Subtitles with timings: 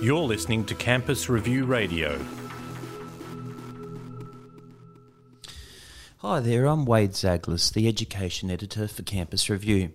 [0.00, 2.20] You're listening to Campus Review Radio.
[6.18, 9.92] Hi there, I'm Wade Zaglas, the Education Editor for Campus Review.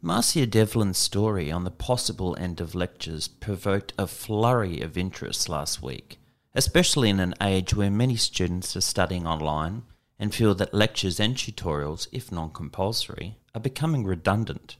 [0.00, 5.82] Marcia Devlin's story on the possible end of lectures provoked a flurry of interest last
[5.82, 6.18] week,
[6.54, 9.82] especially in an age where many students are studying online
[10.18, 14.76] and feel that lectures and tutorials, if non compulsory, are becoming redundant.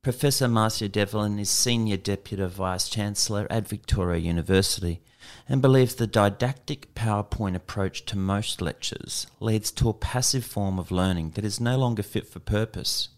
[0.00, 5.02] Professor Marcia Devlin is Senior Deputy Vice Chancellor at Victoria University
[5.48, 10.92] and believes the didactic PowerPoint approach to most lectures leads to a passive form of
[10.92, 13.08] learning that is no longer fit for purpose.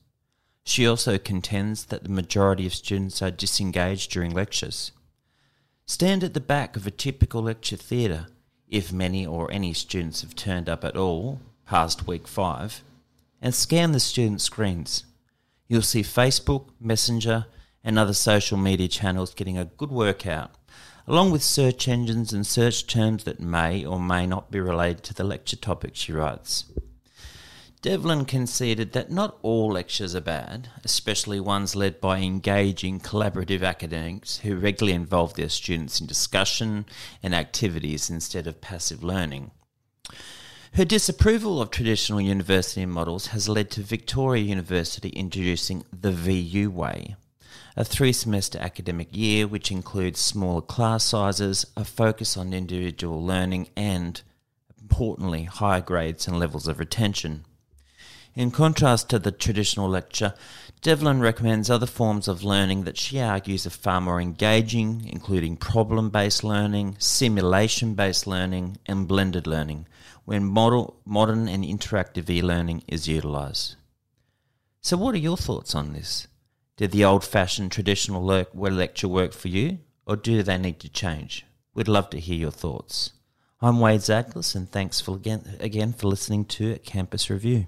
[0.65, 4.93] She also contends that the majority of students are disengaged during lectures.
[5.85, 8.29] Stand at the back of a typical lecture theatre,
[8.69, 12.83] if many or any students have turned up at all past week five,
[13.43, 15.05] and scan the student screens.
[15.71, 17.47] You'll see Facebook, Messenger,
[17.85, 20.57] and other social media channels getting a good workout
[21.07, 25.15] along with search engines and search terms that may or may not be related to
[25.15, 26.65] the lecture topic, she writes.
[27.83, 34.39] Devlin conceded that not all lectures are bad, especially ones led by engaging, collaborative academics
[34.39, 36.85] who regularly involve their students in discussion
[37.23, 39.53] and activities instead of passive learning.
[40.75, 47.17] Her disapproval of traditional university models has led to Victoria University introducing the VU way,
[47.77, 53.69] a three semester academic year which includes smaller class sizes, a focus on individual learning,
[53.77, 54.23] and,
[54.81, 57.45] importantly, higher grades and levels of retention.
[58.37, 60.35] In contrast to the traditional lecture,
[60.83, 66.11] Devlin recommends other forms of learning that she argues are far more engaging, including problem
[66.11, 69.87] based learning, simulation based learning, and blended learning,
[70.25, 73.77] when model, modern and interactive e learning is utilised.
[74.81, 76.29] So, what are your thoughts on this?
[76.77, 81.45] Did the old fashioned traditional lecture work for you, or do they need to change?
[81.75, 83.13] We'd love to hear your thoughts.
[83.61, 87.67] I'm Wade Zaglas, and thanks for again, again for listening to Campus Review.